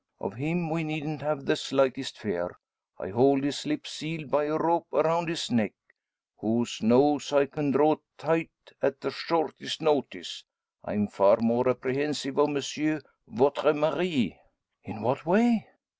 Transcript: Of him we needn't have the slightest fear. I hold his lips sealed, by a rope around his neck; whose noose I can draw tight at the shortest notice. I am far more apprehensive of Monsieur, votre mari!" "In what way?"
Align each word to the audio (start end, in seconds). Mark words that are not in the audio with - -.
Of 0.19 0.33
him 0.33 0.71
we 0.71 0.83
needn't 0.83 1.21
have 1.21 1.45
the 1.45 1.55
slightest 1.55 2.17
fear. 2.17 2.57
I 2.99 3.09
hold 3.09 3.43
his 3.43 3.67
lips 3.67 3.91
sealed, 3.91 4.31
by 4.31 4.45
a 4.45 4.57
rope 4.57 4.87
around 4.91 5.29
his 5.29 5.51
neck; 5.51 5.75
whose 6.39 6.81
noose 6.81 7.31
I 7.31 7.45
can 7.45 7.69
draw 7.69 7.97
tight 8.17 8.49
at 8.81 9.01
the 9.01 9.11
shortest 9.11 9.79
notice. 9.79 10.43
I 10.83 10.93
am 10.95 11.05
far 11.07 11.37
more 11.39 11.69
apprehensive 11.69 12.39
of 12.39 12.49
Monsieur, 12.49 13.01
votre 13.27 13.75
mari!" 13.75 14.39
"In 14.83 15.03
what 15.03 15.23
way?" 15.27 15.67